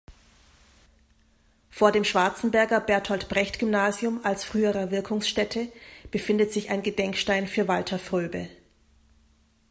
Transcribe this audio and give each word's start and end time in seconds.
Vor 1.69 1.91
dem 1.91 2.03
Schwarzenberger 2.03 2.79
Bertolt-Brecht-Gymnasium 2.79 4.21
als 4.25 4.43
früherer 4.43 4.89
Wirkungsstätte 4.89 5.71
befindet 6.09 6.51
sich 6.51 6.71
ein 6.71 6.81
Gedenkstein 6.81 7.45
für 7.45 7.67
Walter 7.67 7.99
Fröbe. 7.99 8.49